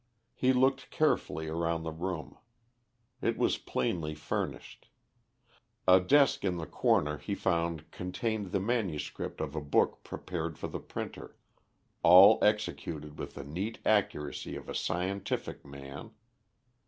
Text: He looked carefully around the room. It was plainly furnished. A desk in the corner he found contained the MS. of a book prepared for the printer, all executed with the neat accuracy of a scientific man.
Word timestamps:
He 0.33 0.51
looked 0.51 0.89
carefully 0.89 1.47
around 1.47 1.83
the 1.83 1.91
room. 1.91 2.39
It 3.21 3.37
was 3.37 3.59
plainly 3.59 4.15
furnished. 4.15 4.89
A 5.87 5.99
desk 5.99 6.43
in 6.43 6.57
the 6.57 6.65
corner 6.65 7.19
he 7.19 7.35
found 7.35 7.91
contained 7.91 8.47
the 8.47 8.59
MS. 8.59 9.11
of 9.37 9.55
a 9.55 9.61
book 9.61 10.03
prepared 10.03 10.57
for 10.57 10.67
the 10.67 10.79
printer, 10.79 11.35
all 12.01 12.39
executed 12.41 13.19
with 13.19 13.35
the 13.35 13.43
neat 13.43 13.77
accuracy 13.85 14.55
of 14.55 14.67
a 14.67 14.73
scientific 14.73 15.63
man. 15.63 16.09